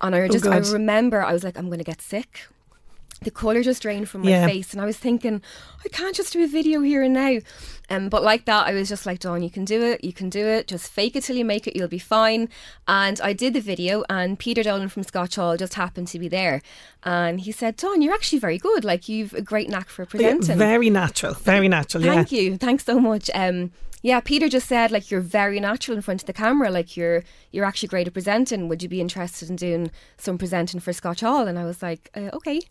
And 0.02 0.14
I 0.14 0.28
just, 0.28 0.46
I 0.46 0.58
remember 0.58 1.24
I 1.24 1.32
was 1.32 1.46
like, 1.46 1.58
I'm 1.58 1.68
going 1.68 1.80
to 1.80 1.86
get 1.86 2.02
sick. 2.02 2.48
The 3.22 3.32
colour 3.32 3.64
just 3.64 3.82
drained 3.82 4.08
from 4.10 4.22
my 4.22 4.30
Yeah. 4.30 4.46
face, 4.46 4.74
and 4.74 4.82
I 4.82 4.86
was 4.86 4.96
thinking, 4.98 5.42
I 5.84 5.90
can't 5.90 6.16
just 6.16 6.34
do 6.34 6.44
a 6.44 6.48
video 6.48 6.82
here 6.82 7.02
and 7.02 7.14
now. 7.16 7.40
Um, 7.90 8.10
but 8.10 8.22
like 8.22 8.46
that, 8.46 8.68
I 8.68 8.74
was 8.74 8.90
just 8.90 9.06
like, 9.08 9.20
Dawn, 9.20 9.42
you 9.42 9.50
can 9.50 9.66
do 9.66 9.82
it, 9.82 10.04
you 10.04 10.14
can 10.14 10.30
do 10.30 10.46
it. 10.46 10.68
Just 10.68 10.92
fake 10.92 11.16
it 11.16 11.24
till 11.24 11.36
you 11.36 11.44
make 11.46 11.66
it, 11.66 11.76
you'll 11.76 11.88
be 11.88 11.98
fine. 12.00 12.48
And 12.88 13.20
I 13.22 13.34
did 13.34 13.54
the 13.54 13.60
video, 13.60 14.04
and 14.08 14.38
Peter 14.38 14.62
Dolan 14.62 14.90
from 14.90 15.02
Scotch 15.04 15.36
Hall 15.36 15.58
just 15.58 15.74
happened 15.74 16.10
to 16.10 16.20
be 16.20 16.28
there, 16.28 16.62
and 17.04 17.42
he 17.42 17.52
said, 17.52 17.76
Dawn, 17.78 18.02
you're 18.04 18.14
actually 18.14 18.40
very 18.40 18.60
good. 18.60 18.84
Like 18.86 19.10
you've 19.10 19.34
a 19.34 19.42
great 19.42 19.68
knack 19.70 19.90
for 19.90 20.04
Yeah, 20.04 20.10
presenting. 20.10 20.58
very 20.60 20.90
natural, 20.92 21.34
very 21.34 21.68
natural. 21.68 22.04
Thank 22.04 22.32
yeah. 22.32 22.40
you. 22.42 22.58
Thanks 22.58 22.86
so 22.86 23.00
much. 23.00 23.32
Um, 23.34 23.72
yeah, 24.08 24.22
Peter 24.22 24.48
just 24.48 24.70
said 24.70 24.90
like 24.90 25.12
you're 25.12 25.20
very 25.20 25.60
natural 25.60 25.98
in 25.98 26.02
front 26.02 26.22
of 26.22 26.28
the 26.28 26.34
camera. 26.34 26.72
Like 26.72 26.96
you're 26.96 27.26
you're 27.52 27.66
actually 27.66 27.90
great 27.90 28.08
at 28.08 28.14
presenting. 28.14 28.70
Would 28.70 28.82
you 28.82 28.88
be 28.88 29.02
interested 29.02 29.50
in 29.50 29.58
doing 29.58 29.92
some 30.18 30.38
presenting 30.38 30.80
for 30.80 30.94
Scotch 30.94 31.20
Hall? 31.20 31.46
And 31.46 31.60
I 31.60 31.66
was 31.66 31.84
like, 31.84 32.10
uh, 32.16 32.30
okay. 32.32 32.62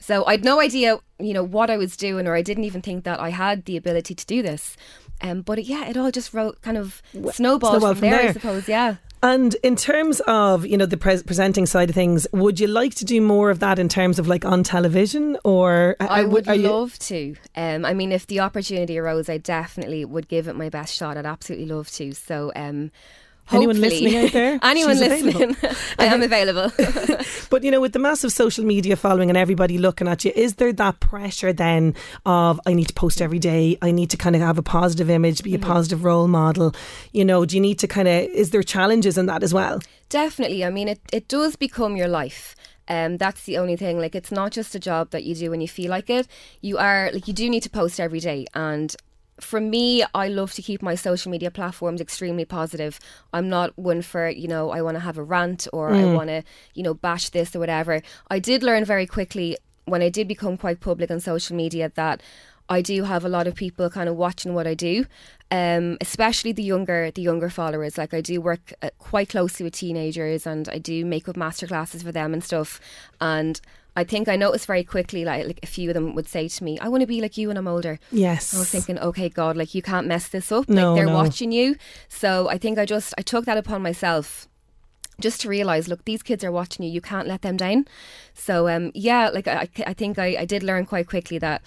So 0.00 0.24
I'd 0.26 0.44
no 0.44 0.58
idea, 0.58 0.98
you 1.20 1.34
know, 1.34 1.44
what 1.44 1.70
I 1.70 1.76
was 1.76 1.96
doing, 1.96 2.26
or 2.26 2.34
I 2.34 2.42
didn't 2.42 2.64
even 2.64 2.82
think 2.82 3.04
that 3.04 3.20
I 3.20 3.28
had 3.28 3.66
the 3.66 3.76
ability 3.76 4.16
to 4.16 4.26
do 4.26 4.42
this. 4.42 4.76
Um, 5.20 5.42
but 5.42 5.60
it, 5.60 5.66
yeah, 5.66 5.86
it 5.88 5.96
all 5.96 6.10
just 6.10 6.34
wrote, 6.34 6.60
kind 6.62 6.76
of 6.76 7.00
snowballed, 7.12 7.34
snowballed 7.36 7.82
from, 7.82 7.94
from 7.94 8.10
there, 8.10 8.28
I 8.28 8.32
suppose. 8.32 8.66
Yeah. 8.66 8.96
And 9.24 9.54
in 9.62 9.76
terms 9.76 10.20
of 10.26 10.66
you 10.66 10.76
know 10.76 10.86
the 10.86 10.96
pres 10.96 11.22
presenting 11.22 11.64
side 11.64 11.88
of 11.88 11.94
things, 11.94 12.26
would 12.32 12.58
you 12.58 12.66
like 12.66 12.94
to 12.96 13.04
do 13.04 13.20
more 13.20 13.50
of 13.50 13.60
that 13.60 13.78
in 13.78 13.88
terms 13.88 14.18
of 14.18 14.26
like 14.26 14.44
on 14.44 14.64
television, 14.64 15.38
or 15.44 15.96
I 16.00 16.22
uh, 16.22 16.26
would 16.28 16.48
are 16.48 16.56
you- 16.56 16.68
love 16.68 16.98
to. 17.00 17.36
Um, 17.54 17.84
I 17.84 17.94
mean, 17.94 18.10
if 18.10 18.26
the 18.26 18.40
opportunity 18.40 18.98
arose, 18.98 19.28
I 19.28 19.38
definitely 19.38 20.04
would 20.04 20.26
give 20.26 20.48
it 20.48 20.56
my 20.56 20.68
best 20.68 20.94
shot. 20.96 21.16
I'd 21.16 21.26
absolutely 21.26 21.66
love 21.66 21.88
to. 21.92 22.12
So, 22.12 22.50
um, 22.56 22.90
Anyone 23.50 23.80
listening 23.80 24.16
out 24.16 24.32
there? 24.32 24.58
Anyone 24.62 24.98
listening, 24.98 25.56
I 25.98 26.06
am 26.06 26.22
available. 26.22 26.72
But 27.50 27.64
you 27.64 27.70
know, 27.70 27.82
with 27.82 27.92
the 27.92 27.98
massive 27.98 28.32
social 28.32 28.64
media 28.64 28.96
following 28.96 29.28
and 29.28 29.36
everybody 29.36 29.76
looking 29.76 30.08
at 30.08 30.24
you, 30.24 30.32
is 30.34 30.54
there 30.54 30.72
that 30.72 31.00
pressure 31.00 31.52
then 31.52 31.94
of 32.24 32.58
I 32.64 32.72
need 32.72 32.88
to 32.88 32.94
post 32.94 33.20
every 33.20 33.38
day? 33.38 33.76
I 33.82 33.90
need 33.90 34.08
to 34.10 34.16
kind 34.16 34.34
of 34.34 34.40
have 34.40 34.56
a 34.56 34.62
positive 34.62 35.10
image, 35.10 35.42
be 35.42 35.54
a 35.54 35.58
positive 35.58 36.02
role 36.02 36.28
model. 36.28 36.74
You 37.12 37.26
know, 37.26 37.44
do 37.44 37.54
you 37.56 37.60
need 37.60 37.78
to 37.80 37.86
kind 37.86 38.08
of? 38.08 38.22
Is 38.30 38.50
there 38.50 38.62
challenges 38.62 39.18
in 39.18 39.26
that 39.26 39.42
as 39.42 39.52
well? 39.52 39.80
Definitely. 40.08 40.64
I 40.64 40.70
mean, 40.70 40.88
it, 40.88 41.00
it 41.12 41.28
does 41.28 41.56
become 41.56 41.94
your 41.94 42.08
life. 42.08 42.56
Um, 42.88 43.16
that's 43.16 43.44
the 43.44 43.58
only 43.58 43.76
thing. 43.76 43.98
Like, 43.98 44.14
it's 44.14 44.32
not 44.32 44.52
just 44.52 44.74
a 44.74 44.78
job 44.78 45.10
that 45.10 45.24
you 45.24 45.34
do 45.34 45.50
when 45.50 45.60
you 45.60 45.68
feel 45.68 45.90
like 45.90 46.10
it. 46.10 46.26
You 46.60 46.78
are, 46.78 47.10
like, 47.12 47.28
you 47.28 47.34
do 47.34 47.48
need 47.48 47.62
to 47.62 47.70
post 47.70 48.00
every 48.00 48.20
day. 48.20 48.46
And 48.54 48.94
for 49.40 49.60
me, 49.60 50.04
I 50.14 50.28
love 50.28 50.52
to 50.54 50.62
keep 50.62 50.82
my 50.82 50.94
social 50.94 51.30
media 51.30 51.50
platforms 51.50 52.00
extremely 52.00 52.44
positive. 52.44 53.00
I'm 53.32 53.48
not 53.48 53.76
one 53.78 54.02
for, 54.02 54.28
you 54.28 54.48
know, 54.48 54.70
I 54.70 54.82
want 54.82 54.96
to 54.96 55.00
have 55.00 55.18
a 55.18 55.22
rant 55.22 55.66
or 55.72 55.92
I 55.92 56.04
want 56.04 56.28
to, 56.28 56.42
you 56.74 56.82
know, 56.82 56.94
bash 56.94 57.30
this 57.30 57.56
or 57.56 57.58
whatever. 57.58 58.02
I 58.30 58.38
did 58.38 58.62
learn 58.62 58.84
very 58.84 59.06
quickly 59.06 59.56
when 59.84 60.02
I 60.02 60.10
did 60.10 60.28
become 60.28 60.56
quite 60.56 60.80
public 60.80 61.10
on 61.10 61.20
social 61.20 61.56
media 61.56 61.90
that 61.94 62.22
I 62.68 62.80
do 62.80 63.04
have 63.04 63.24
a 63.24 63.28
lot 63.28 63.46
of 63.46 63.54
people 63.54 63.90
kind 63.90 64.08
of 64.08 64.16
watching 64.16 64.54
what 64.54 64.66
I 64.66 64.74
do, 64.74 65.04
um, 65.50 65.98
especially 66.00 66.52
the 66.52 66.62
younger 66.62 67.10
the 67.10 67.20
younger 67.22 67.50
followers. 67.50 67.98
Like 67.98 68.14
I 68.14 68.20
do 68.20 68.40
work 68.40 68.72
uh, 68.80 68.90
quite 68.98 69.28
closely 69.28 69.64
with 69.64 69.74
teenagers, 69.74 70.46
and 70.46 70.68
I 70.68 70.78
do 70.78 71.04
makeup 71.04 71.36
masterclasses 71.36 72.02
for 72.02 72.12
them 72.12 72.32
and 72.32 72.42
stuff. 72.42 72.80
And 73.20 73.60
I 73.94 74.04
think 74.04 74.28
I 74.28 74.36
noticed 74.36 74.66
very 74.66 74.84
quickly, 74.84 75.24
like, 75.24 75.46
like 75.46 75.60
a 75.62 75.66
few 75.66 75.90
of 75.90 75.94
them 75.94 76.14
would 76.14 76.28
say 76.28 76.48
to 76.48 76.64
me, 76.64 76.78
"I 76.78 76.88
want 76.88 77.02
to 77.02 77.06
be 77.06 77.20
like 77.20 77.36
you 77.36 77.48
when 77.48 77.56
I'm 77.56 77.68
older." 77.68 77.98
Yes. 78.10 78.54
I 78.54 78.58
was 78.58 78.70
thinking, 78.70 78.98
okay, 78.98 79.28
God, 79.28 79.56
like 79.56 79.74
you 79.74 79.82
can't 79.82 80.06
mess 80.06 80.28
this 80.28 80.50
up. 80.50 80.68
No, 80.68 80.92
like 80.92 80.98
they're 80.98 81.06
no. 81.06 81.14
watching 81.14 81.52
you. 81.52 81.76
So 82.08 82.48
I 82.48 82.58
think 82.58 82.78
I 82.78 82.86
just 82.86 83.12
I 83.18 83.22
took 83.22 83.44
that 83.44 83.58
upon 83.58 83.82
myself 83.82 84.48
just 85.20 85.40
to 85.42 85.48
realize 85.48 85.88
look 85.88 86.04
these 86.04 86.22
kids 86.22 86.42
are 86.42 86.50
watching 86.50 86.84
you 86.84 86.90
you 86.90 87.00
can't 87.00 87.28
let 87.28 87.42
them 87.42 87.56
down 87.56 87.86
so 88.34 88.66
um 88.66 88.90
yeah 88.94 89.28
like 89.28 89.46
i, 89.46 89.68
I 89.86 89.92
think 89.92 90.18
I, 90.18 90.36
I 90.40 90.44
did 90.44 90.62
learn 90.62 90.86
quite 90.86 91.06
quickly 91.06 91.38
that 91.38 91.62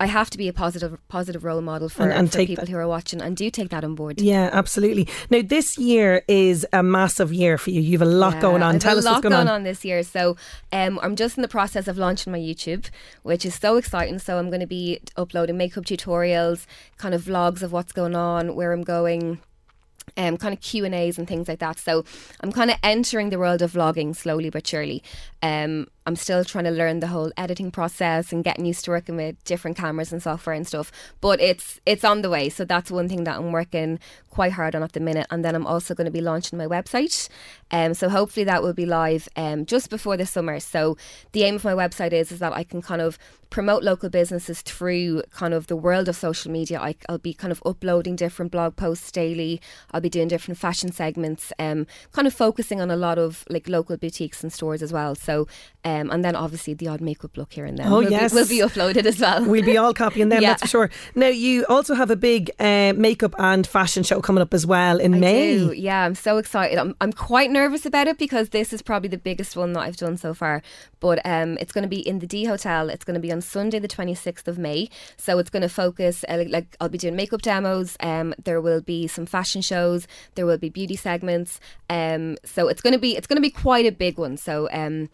I 0.00 0.06
have 0.06 0.30
to 0.30 0.38
be 0.38 0.46
a 0.46 0.52
positive 0.52 0.96
positive 1.08 1.42
role 1.42 1.60
model 1.60 1.88
for, 1.88 2.04
And- 2.04 2.12
and 2.12 2.32
for 2.32 2.38
people 2.38 2.64
that- 2.64 2.70
who 2.70 2.76
are 2.78 2.86
watching 2.86 3.20
and 3.20 3.36
do 3.36 3.50
take 3.50 3.70
that 3.70 3.82
on 3.82 3.94
board 3.96 4.20
Yeah, 4.20 4.48
absolutely. 4.52 5.08
Now, 5.28 5.40
this 5.44 5.76
year 5.76 6.22
is 6.28 6.64
a 6.72 6.82
massive 6.84 7.32
year 7.32 7.58
for 7.58 7.70
you. 7.70 7.80
You 7.80 7.98
have 7.98 8.06
a 8.06 8.10
lot 8.10 8.34
Yeah, 8.34 8.40
going 8.42 8.62
on. 8.62 8.76
I've 8.76 8.80
Tell 8.80 8.96
us 8.98 9.04
what's 9.04 9.20
going 9.22 9.32
going 9.32 9.48
on. 9.48 9.54
on. 9.54 9.62
this 9.64 9.84
year. 9.84 10.02
So 10.04 10.36
um, 10.72 11.00
I'm 11.02 11.16
just 11.16 11.36
in 11.36 11.42
the 11.42 11.48
process 11.48 11.88
of 11.88 11.98
launching 11.98 12.32
my 12.32 12.38
YouTube, 12.38 12.86
which 13.22 13.44
is 13.44 13.54
so 13.56 13.76
exciting. 13.76 14.18
So 14.20 14.38
I'm 14.38 14.48
going 14.50 14.60
to 14.60 14.66
be 14.68 15.00
uploading 15.16 15.56
makeup 15.56 15.84
tutorials, 15.84 16.66
kind 16.96 17.14
of 17.14 17.22
vlogs 17.22 17.62
of 17.62 17.72
what's 17.72 17.92
going 17.92 18.14
on, 18.14 18.54
where 18.54 18.72
I'm 18.72 18.82
going. 18.84 19.40
Um, 20.16 20.36
kind 20.38 20.54
of 20.54 20.60
Q 20.60 20.84
and 20.86 20.94
A's 20.94 21.18
and 21.18 21.28
things 21.28 21.48
like 21.48 21.58
that. 21.58 21.78
So 21.78 22.02
I'm 22.40 22.50
kind 22.50 22.70
of 22.70 22.76
entering 22.82 23.28
the 23.30 23.38
world 23.38 23.60
of 23.62 23.72
vlogging 23.72 24.16
slowly 24.16 24.48
but 24.50 24.66
surely. 24.66 25.02
Um, 25.42 25.86
I'm 26.08 26.16
still 26.16 26.42
trying 26.42 26.64
to 26.64 26.70
learn 26.70 27.00
the 27.00 27.08
whole 27.08 27.30
editing 27.36 27.70
process 27.70 28.32
and 28.32 28.42
getting 28.42 28.64
used 28.64 28.82
to 28.86 28.92
working 28.92 29.16
with 29.16 29.44
different 29.44 29.76
cameras 29.76 30.10
and 30.10 30.22
software 30.22 30.56
and 30.56 30.66
stuff. 30.66 30.90
But 31.20 31.38
it's 31.38 31.80
it's 31.84 32.02
on 32.02 32.22
the 32.22 32.30
way. 32.30 32.48
So 32.48 32.64
that's 32.64 32.90
one 32.90 33.10
thing 33.10 33.24
that 33.24 33.36
I'm 33.36 33.52
working 33.52 33.98
quite 34.30 34.52
hard 34.52 34.74
on 34.74 34.82
at 34.82 34.92
the 34.92 35.00
minute. 35.00 35.26
And 35.30 35.44
then 35.44 35.54
I'm 35.54 35.66
also 35.66 35.94
going 35.94 36.06
to 36.06 36.10
be 36.10 36.22
launching 36.22 36.56
my 36.56 36.66
website. 36.66 37.28
Um, 37.70 37.92
so 37.92 38.08
hopefully 38.08 38.44
that 38.44 38.62
will 38.62 38.72
be 38.72 38.86
live 38.86 39.28
um, 39.36 39.66
just 39.66 39.90
before 39.90 40.16
the 40.16 40.24
summer. 40.24 40.60
So 40.60 40.96
the 41.32 41.42
aim 41.42 41.56
of 41.56 41.64
my 41.64 41.74
website 41.74 42.12
is 42.12 42.32
is 42.32 42.38
that 42.38 42.54
I 42.54 42.64
can 42.64 42.80
kind 42.80 43.02
of 43.02 43.18
promote 43.50 43.82
local 43.82 44.10
businesses 44.10 44.60
through 44.62 45.22
kind 45.30 45.54
of 45.54 45.66
the 45.66 45.76
world 45.76 46.08
of 46.08 46.16
social 46.16 46.52
media. 46.52 46.78
I, 46.78 46.94
I'll 47.08 47.18
be 47.18 47.34
kind 47.34 47.50
of 47.50 47.62
uploading 47.64 48.14
different 48.14 48.52
blog 48.52 48.76
posts 48.76 49.10
daily. 49.10 49.60
I'll 49.90 50.00
be 50.00 50.10
doing 50.10 50.28
different 50.28 50.58
fashion 50.58 50.92
segments, 50.92 51.52
um, 51.58 51.86
kind 52.12 52.26
of 52.26 52.34
focusing 52.34 52.80
on 52.80 52.90
a 52.90 52.96
lot 52.96 53.18
of 53.18 53.44
like 53.48 53.68
local 53.68 53.96
boutiques 53.96 54.42
and 54.42 54.52
stores 54.52 54.82
as 54.82 54.92
well. 54.92 55.14
So, 55.14 55.48
um, 55.84 55.97
and 56.10 56.24
then 56.24 56.36
obviously 56.36 56.74
the 56.74 56.88
odd 56.88 57.00
makeup 57.00 57.36
look 57.36 57.52
here 57.52 57.64
and 57.64 57.76
there. 57.78 57.86
Oh, 57.88 58.00
will 58.02 58.10
yes. 58.10 58.32
be, 58.32 58.38
will 58.38 58.48
be 58.48 58.58
uploaded 58.58 59.04
as 59.06 59.18
well. 59.20 59.44
We'll 59.44 59.64
be 59.64 59.76
all 59.76 59.92
copying 59.94 60.28
them, 60.28 60.42
Yeah. 60.42 60.50
that's 60.50 60.62
for 60.62 60.68
sure. 60.68 60.90
Now, 61.14 61.26
you 61.28 61.64
also 61.68 61.94
have 61.94 62.10
a 62.10 62.16
big 62.16 62.50
uh, 62.60 62.92
makeup 62.96 63.34
and 63.38 63.66
fashion 63.66 64.02
show 64.02 64.20
coming 64.20 64.42
up 64.42 64.54
as 64.54 64.64
well 64.66 64.98
in 65.00 65.14
I 65.14 65.18
May. 65.18 65.58
do. 65.58 65.72
Yeah, 65.72 66.04
I'm 66.04 66.14
so 66.14 66.38
excited. 66.38 66.78
I'm, 66.78 66.94
I'm 67.00 67.12
quite 67.12 67.50
nervous 67.50 67.84
about 67.86 68.06
it 68.06 68.18
because 68.18 68.50
this 68.50 68.72
is 68.72 68.82
probably 68.82 69.08
the 69.08 69.18
biggest 69.18 69.56
one 69.56 69.72
that 69.74 69.80
I've 69.80 69.96
done 69.96 70.16
so 70.16 70.34
far. 70.34 70.62
But 71.00 71.20
um, 71.24 71.56
it's 71.60 71.72
going 71.72 71.82
to 71.82 71.88
be 71.88 72.06
in 72.06 72.18
the 72.20 72.26
D 72.26 72.44
Hotel. 72.44 72.88
It's 72.90 73.04
going 73.04 73.14
to 73.14 73.20
be 73.20 73.32
on 73.32 73.40
Sunday, 73.40 73.78
the 73.78 73.88
26th 73.88 74.48
of 74.48 74.58
May. 74.58 74.88
So 75.16 75.38
it's 75.38 75.50
going 75.50 75.62
to 75.62 75.68
focus, 75.68 76.24
uh, 76.28 76.44
like, 76.48 76.76
I'll 76.80 76.88
be 76.88 76.98
doing 76.98 77.16
makeup 77.16 77.42
demos. 77.42 77.96
Um, 78.00 78.34
there 78.42 78.60
will 78.60 78.80
be 78.80 79.06
some 79.06 79.24
fashion 79.26 79.62
shows. 79.62 80.06
There 80.34 80.44
will 80.46 80.58
be 80.58 80.68
beauty 80.68 80.96
segments. 80.96 81.60
Um, 81.88 82.36
so 82.44 82.68
it's 82.68 82.80
going 82.80 82.92
to 82.92 82.98
be 82.98 83.16
it's 83.16 83.26
going 83.26 83.36
to 83.36 83.40
be 83.42 83.50
quite 83.50 83.86
a 83.86 83.92
big 83.92 84.18
one. 84.18 84.36
So 84.36 84.68
um, 84.72 85.08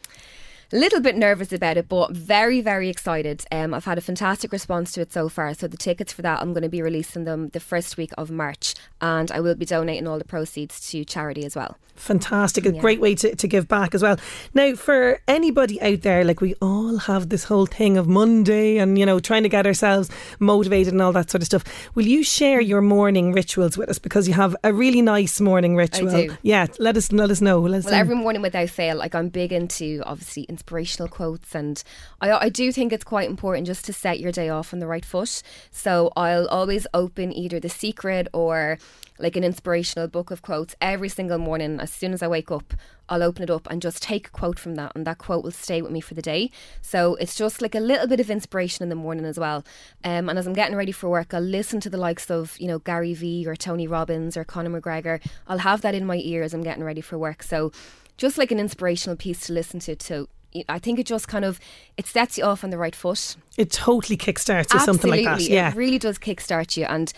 a 0.74 0.76
little 0.76 1.00
bit 1.00 1.16
nervous 1.16 1.52
about 1.52 1.76
it, 1.76 1.88
but 1.88 2.10
very, 2.10 2.60
very 2.60 2.88
excited. 2.88 3.44
Um, 3.52 3.72
I've 3.72 3.84
had 3.84 3.96
a 3.96 4.00
fantastic 4.00 4.50
response 4.50 4.90
to 4.92 5.02
it 5.02 5.12
so 5.12 5.28
far. 5.28 5.54
So 5.54 5.68
the 5.68 5.76
tickets 5.76 6.12
for 6.12 6.22
that, 6.22 6.40
I'm 6.42 6.52
going 6.52 6.64
to 6.64 6.68
be 6.68 6.82
releasing 6.82 7.24
them 7.24 7.50
the 7.50 7.60
first 7.60 7.96
week 7.96 8.10
of 8.18 8.30
March, 8.30 8.74
and 9.00 9.30
I 9.30 9.38
will 9.40 9.54
be 9.54 9.64
donating 9.66 10.08
all 10.08 10.18
the 10.18 10.24
proceeds 10.24 10.90
to 10.90 11.04
charity 11.04 11.44
as 11.44 11.54
well. 11.54 11.76
Fantastic. 11.96 12.66
A 12.66 12.72
great 12.72 13.00
way 13.00 13.14
to, 13.14 13.36
to 13.36 13.46
give 13.46 13.68
back 13.68 13.94
as 13.94 14.02
well. 14.02 14.18
Now, 14.52 14.74
for 14.74 15.20
anybody 15.28 15.80
out 15.80 16.02
there, 16.02 16.24
like 16.24 16.40
we 16.40 16.54
all 16.60 16.96
have 16.96 17.28
this 17.28 17.44
whole 17.44 17.66
thing 17.66 17.96
of 17.96 18.08
Monday 18.08 18.78
and, 18.78 18.98
you 18.98 19.06
know, 19.06 19.20
trying 19.20 19.44
to 19.44 19.48
get 19.48 19.64
ourselves 19.64 20.10
motivated 20.40 20.92
and 20.92 21.00
all 21.00 21.12
that 21.12 21.30
sort 21.30 21.42
of 21.42 21.46
stuff. 21.46 21.62
Will 21.94 22.04
you 22.04 22.24
share 22.24 22.60
your 22.60 22.80
morning 22.80 23.32
rituals 23.32 23.78
with 23.78 23.88
us? 23.88 24.00
Because 24.00 24.26
you 24.26 24.34
have 24.34 24.56
a 24.64 24.72
really 24.72 25.02
nice 25.02 25.40
morning 25.40 25.76
ritual. 25.76 26.36
Yeah, 26.42 26.66
let 26.80 26.96
us 26.96 27.12
let 27.12 27.30
us 27.30 27.40
know. 27.40 27.60
Let 27.60 27.78
us 27.78 27.84
Well, 27.84 27.94
know. 27.94 28.00
every 28.00 28.16
morning 28.16 28.42
without 28.42 28.70
fail, 28.70 28.96
like 28.96 29.14
I'm 29.14 29.28
big 29.28 29.52
into 29.52 30.02
obviously 30.04 30.46
inspirational 30.64 31.08
quotes, 31.08 31.54
and 31.54 31.82
I, 32.22 32.46
I 32.46 32.48
do 32.48 32.72
think 32.72 32.92
it's 32.92 33.04
quite 33.04 33.28
important 33.28 33.66
just 33.66 33.84
to 33.84 33.92
set 33.92 34.18
your 34.18 34.32
day 34.32 34.48
off 34.48 34.72
on 34.72 34.78
the 34.78 34.86
right 34.86 35.04
foot. 35.04 35.42
So 35.70 36.10
I'll 36.16 36.48
always 36.48 36.86
open 36.94 37.32
either 37.32 37.60
The 37.60 37.68
Secret 37.68 38.28
or 38.32 38.78
like 39.18 39.36
an 39.36 39.44
inspirational 39.44 40.08
book 40.08 40.30
of 40.30 40.40
quotes 40.40 40.74
every 40.80 41.10
single 41.10 41.38
morning. 41.38 41.80
As 41.80 41.90
soon 41.90 42.14
as 42.14 42.22
I 42.22 42.28
wake 42.28 42.50
up, 42.50 42.72
I'll 43.10 43.22
open 43.22 43.42
it 43.42 43.50
up 43.50 43.68
and 43.70 43.82
just 43.82 44.02
take 44.02 44.28
a 44.28 44.30
quote 44.30 44.58
from 44.58 44.76
that, 44.76 44.92
and 44.94 45.06
that 45.06 45.18
quote 45.18 45.44
will 45.44 45.50
stay 45.50 45.82
with 45.82 45.92
me 45.92 46.00
for 46.00 46.14
the 46.14 46.22
day. 46.22 46.50
So 46.80 47.14
it's 47.16 47.36
just 47.36 47.60
like 47.60 47.74
a 47.74 47.80
little 47.80 48.06
bit 48.06 48.20
of 48.20 48.30
inspiration 48.30 48.82
in 48.82 48.88
the 48.88 48.94
morning 48.94 49.26
as 49.26 49.38
well. 49.38 49.64
Um, 50.02 50.30
and 50.30 50.38
as 50.38 50.46
I'm 50.46 50.54
getting 50.54 50.76
ready 50.76 50.92
for 50.92 51.10
work, 51.10 51.34
I'll 51.34 51.42
listen 51.42 51.78
to 51.80 51.90
the 51.90 51.98
likes 51.98 52.30
of 52.30 52.58
you 52.58 52.68
know 52.68 52.78
Gary 52.78 53.12
Vee 53.12 53.46
or 53.46 53.54
Tony 53.54 53.86
Robbins 53.86 54.34
or 54.34 54.44
Conor 54.44 54.80
McGregor. 54.80 55.20
I'll 55.46 55.58
have 55.58 55.82
that 55.82 55.94
in 55.94 56.06
my 56.06 56.16
ear 56.16 56.42
as 56.42 56.54
I'm 56.54 56.62
getting 56.62 56.84
ready 56.84 57.02
for 57.02 57.18
work. 57.18 57.42
So 57.42 57.70
just 58.16 58.38
like 58.38 58.50
an 58.52 58.60
inspirational 58.60 59.16
piece 59.16 59.40
to 59.46 59.52
listen 59.52 59.80
to. 59.80 59.96
To 59.96 60.28
I 60.68 60.78
think 60.78 60.98
it 60.98 61.06
just 61.06 61.26
kind 61.28 61.44
of 61.44 61.58
it 61.96 62.06
sets 62.06 62.38
you 62.38 62.44
off 62.44 62.62
on 62.64 62.70
the 62.70 62.78
right 62.78 62.94
foot. 62.94 63.36
it 63.56 63.70
totally 63.72 64.16
kickstarts 64.16 64.72
you, 64.72 64.80
something 64.80 65.10
like 65.10 65.24
that. 65.24 65.32
Absolutely. 65.34 65.56
Yeah. 65.56 65.70
It 65.70 65.76
really 65.76 65.98
does 65.98 66.18
kickstart 66.18 66.76
you 66.76 66.84
and 66.84 67.12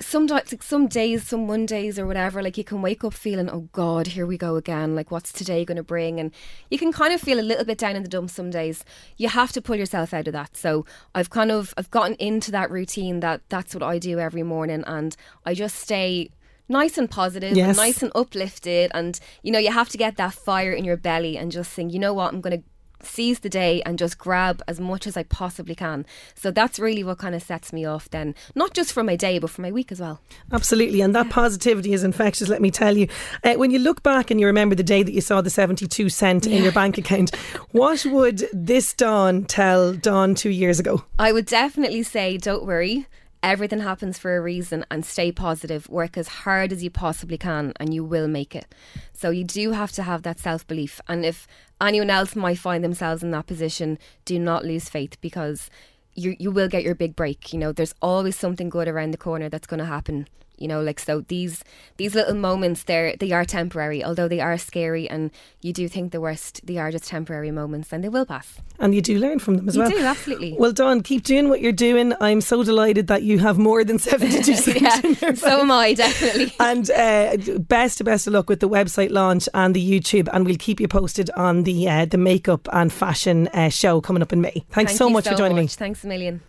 sometimes 0.00 0.50
like 0.50 0.62
some 0.62 0.86
days 0.88 1.22
some 1.28 1.46
mondays 1.46 1.98
or 1.98 2.06
whatever 2.06 2.42
like 2.42 2.56
you 2.56 2.64
can 2.64 2.80
wake 2.80 3.04
up 3.04 3.12
feeling 3.12 3.50
oh 3.50 3.68
god 3.72 4.06
here 4.06 4.24
we 4.26 4.38
go 4.38 4.56
again 4.56 4.94
like 4.96 5.10
what's 5.10 5.30
today 5.32 5.66
going 5.66 5.76
to 5.76 5.82
bring 5.82 6.18
and 6.18 6.32
you 6.70 6.78
can 6.78 6.90
kind 6.92 7.12
of 7.12 7.20
feel 7.20 7.38
a 7.38 7.42
little 7.42 7.64
bit 7.64 7.76
down 7.76 7.94
in 7.94 8.02
the 8.02 8.08
dumps 8.08 8.32
some 8.32 8.48
days 8.48 8.86
you 9.18 9.28
have 9.28 9.52
to 9.52 9.60
pull 9.60 9.76
yourself 9.76 10.14
out 10.14 10.26
of 10.26 10.32
that 10.32 10.56
so 10.56 10.86
i've 11.14 11.28
kind 11.28 11.52
of 11.52 11.74
i've 11.76 11.90
gotten 11.90 12.14
into 12.14 12.50
that 12.50 12.70
routine 12.70 13.20
that 13.20 13.42
that's 13.50 13.74
what 13.74 13.82
i 13.82 13.98
do 13.98 14.18
every 14.18 14.42
morning 14.42 14.82
and 14.86 15.14
i 15.44 15.52
just 15.52 15.76
stay 15.76 16.30
nice 16.70 16.96
and 16.96 17.10
positive 17.10 17.54
Yes. 17.54 17.68
and 17.68 17.76
nice 17.76 18.02
and 18.02 18.10
uplifted 18.14 18.90
and 18.94 19.20
you 19.42 19.52
know 19.52 19.58
you 19.58 19.70
have 19.70 19.90
to 19.90 19.98
get 19.98 20.16
that 20.16 20.32
fire 20.32 20.72
in 20.72 20.84
your 20.84 20.96
belly 20.96 21.36
and 21.36 21.52
just 21.52 21.70
think 21.70 21.92
you 21.92 21.98
know 21.98 22.14
what 22.14 22.32
i'm 22.32 22.40
going 22.40 22.58
to 22.62 22.64
seize 23.04 23.40
the 23.40 23.48
day 23.48 23.82
and 23.82 23.98
just 23.98 24.18
grab 24.18 24.62
as 24.66 24.80
much 24.80 25.06
as 25.06 25.16
I 25.16 25.22
possibly 25.24 25.74
can. 25.74 26.06
So 26.34 26.50
that's 26.50 26.78
really 26.78 27.04
what 27.04 27.18
kind 27.18 27.34
of 27.34 27.42
sets 27.42 27.72
me 27.72 27.84
off 27.84 28.10
then, 28.10 28.34
not 28.54 28.74
just 28.74 28.92
for 28.92 29.02
my 29.02 29.16
day, 29.16 29.38
but 29.38 29.50
for 29.50 29.62
my 29.62 29.72
week 29.72 29.92
as 29.92 30.00
well. 30.00 30.20
Absolutely, 30.52 31.00
and 31.00 31.14
that 31.14 31.30
positivity 31.30 31.92
is 31.92 32.04
infectious. 32.04 32.48
Let 32.48 32.62
me 32.62 32.70
tell 32.70 32.96
you. 32.96 33.08
Uh, 33.44 33.54
when 33.54 33.70
you 33.70 33.78
look 33.78 34.02
back 34.02 34.30
and 34.30 34.40
you 34.40 34.46
remember 34.46 34.74
the 34.74 34.82
day 34.82 35.02
that 35.02 35.12
you 35.12 35.20
saw 35.20 35.40
the 35.40 35.50
seventy-two 35.50 36.08
cent 36.08 36.46
in 36.46 36.62
your 36.62 36.72
bank 36.72 36.98
account, 36.98 37.34
what 37.72 38.04
would 38.06 38.44
this 38.52 38.92
Dawn 38.94 39.44
tell 39.44 39.92
Dawn 39.92 40.34
two 40.34 40.50
years 40.50 40.78
ago? 40.78 41.04
I 41.18 41.32
would 41.32 41.46
definitely 41.46 42.02
say, 42.02 42.36
don't 42.36 42.64
worry. 42.64 43.06
Everything 43.42 43.80
happens 43.80 44.18
for 44.18 44.36
a 44.36 44.40
reason 44.40 44.84
and 44.88 45.04
stay 45.04 45.32
positive. 45.32 45.88
Work 45.88 46.16
as 46.16 46.28
hard 46.28 46.72
as 46.72 46.84
you 46.84 46.90
possibly 46.90 47.36
can 47.36 47.72
and 47.80 47.92
you 47.92 48.04
will 48.04 48.28
make 48.28 48.54
it. 48.54 48.72
So 49.12 49.30
you 49.30 49.42
do 49.42 49.72
have 49.72 49.90
to 49.92 50.04
have 50.04 50.22
that 50.22 50.38
self 50.38 50.64
belief. 50.66 51.00
And 51.08 51.24
if 51.24 51.48
anyone 51.80 52.10
else 52.10 52.36
might 52.36 52.58
find 52.58 52.84
themselves 52.84 53.22
in 53.22 53.32
that 53.32 53.48
position, 53.48 53.98
do 54.24 54.38
not 54.38 54.64
lose 54.64 54.88
faith 54.88 55.20
because 55.20 55.70
you 56.14 56.36
you 56.38 56.52
will 56.52 56.68
get 56.68 56.84
your 56.84 56.94
big 56.94 57.16
break. 57.16 57.52
You 57.52 57.58
know, 57.58 57.72
there's 57.72 57.94
always 58.00 58.36
something 58.36 58.68
good 58.68 58.86
around 58.86 59.10
the 59.10 59.18
corner 59.18 59.48
that's 59.48 59.66
going 59.66 59.80
to 59.80 59.86
happen. 59.86 60.28
You 60.62 60.68
know, 60.68 60.80
like 60.80 61.00
so 61.00 61.14
these 61.26 61.64
these 61.96 62.14
little 62.14 62.34
moments 62.34 62.84
they're 62.84 63.16
they 63.16 63.32
are 63.32 63.44
temporary, 63.44 64.00
although 64.04 64.28
they 64.28 64.40
are 64.40 64.56
scary 64.58 65.04
and 65.10 65.30
you 65.60 65.72
do 65.72 65.88
think 65.88 66.12
the 66.12 66.20
worst, 66.20 66.60
they 66.66 66.78
are 66.78 66.90
just 66.92 67.06
temporary 67.08 67.50
moments 67.50 67.92
and 67.92 68.02
they 68.04 68.08
will 68.08 68.26
pass. 68.26 68.48
And 68.78 68.94
you 68.94 69.02
do 69.02 69.18
learn 69.18 69.38
from 69.38 69.56
them 69.56 69.68
as 69.68 69.74
You 69.76 69.82
well. 69.82 69.90
do, 69.90 69.98
absolutely. 69.98 70.56
Well 70.58 70.72
done. 70.72 71.02
Keep 71.02 71.22
doing 71.24 71.48
what 71.48 71.60
you're 71.60 71.72
doing. 71.88 72.14
I'm 72.20 72.40
so 72.40 72.62
delighted 72.64 73.06
that 73.08 73.22
you 73.22 73.38
have 73.40 73.58
more 73.58 73.84
than 73.84 73.98
72 74.10 74.54
cents 74.54 74.80
yeah, 75.22 75.34
so 75.34 75.60
am 75.60 75.70
I, 75.70 75.94
definitely. 75.94 76.54
And 76.60 76.90
uh, 76.90 77.36
best 77.58 78.02
best 78.04 78.26
of 78.28 78.32
luck 78.32 78.48
with 78.48 78.60
the 78.60 78.68
website 78.68 79.10
launch 79.10 79.48
and 79.54 79.74
the 79.74 79.84
YouTube, 79.92 80.28
and 80.32 80.46
we'll 80.46 80.56
keep 80.68 80.80
you 80.80 80.88
posted 80.88 81.28
on 81.36 81.64
the 81.64 81.88
uh, 81.88 82.04
the 82.06 82.18
makeup 82.18 82.68
and 82.72 82.92
fashion 82.92 83.48
uh, 83.48 83.68
show 83.68 84.00
coming 84.00 84.22
up 84.22 84.32
in 84.32 84.40
May. 84.40 84.64
Thanks 84.70 84.92
Thank 84.92 84.98
so 84.98 85.10
much 85.10 85.26
for 85.28 85.34
joining 85.34 85.56
much. 85.56 85.74
me. 85.74 85.84
Thanks 85.84 86.04
a 86.04 86.06
million. 86.06 86.40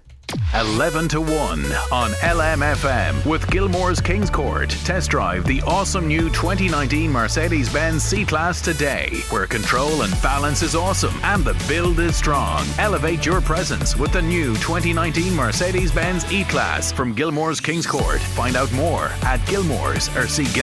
11 0.56 1.08
to 1.10 1.20
1 1.20 1.32
on 1.32 2.12
LMFM 2.12 3.26
with 3.26 3.50
Gilmore's 3.50 4.00
Kings 4.00 4.30
Court. 4.30 4.70
Test 4.70 5.10
drive 5.10 5.46
the 5.46 5.62
awesome 5.64 6.08
new 6.08 6.30
2019 6.30 7.12
Mercedes 7.12 7.72
Benz 7.74 8.04
C 8.04 8.24
Class 8.24 8.62
today, 8.62 9.22
where 9.30 9.48
control 9.48 10.04
and 10.04 10.22
balance 10.22 10.62
is 10.62 10.76
awesome 10.76 11.16
and 11.24 11.44
the 11.44 11.56
build 11.68 12.00
is 12.00 12.16
strong. 12.16 12.66
Elevate 12.78 13.26
your 13.26 13.42
presence 13.42 13.98
with 13.98 14.14
the 14.14 14.22
new 14.22 14.54
2019 14.56 15.36
Mercedes 15.36 15.92
Benz 15.92 16.32
E 16.32 16.44
Class 16.44 16.92
from 16.92 17.14
Gilmore's 17.14 17.60
Kings 17.60 17.88
Court. 17.88 18.22
Find 18.22 18.56
out 18.56 18.72
more 18.74 19.08
at 19.24 19.46
Gilmore's 19.48 20.16
or 20.16 20.28
see 20.28 20.63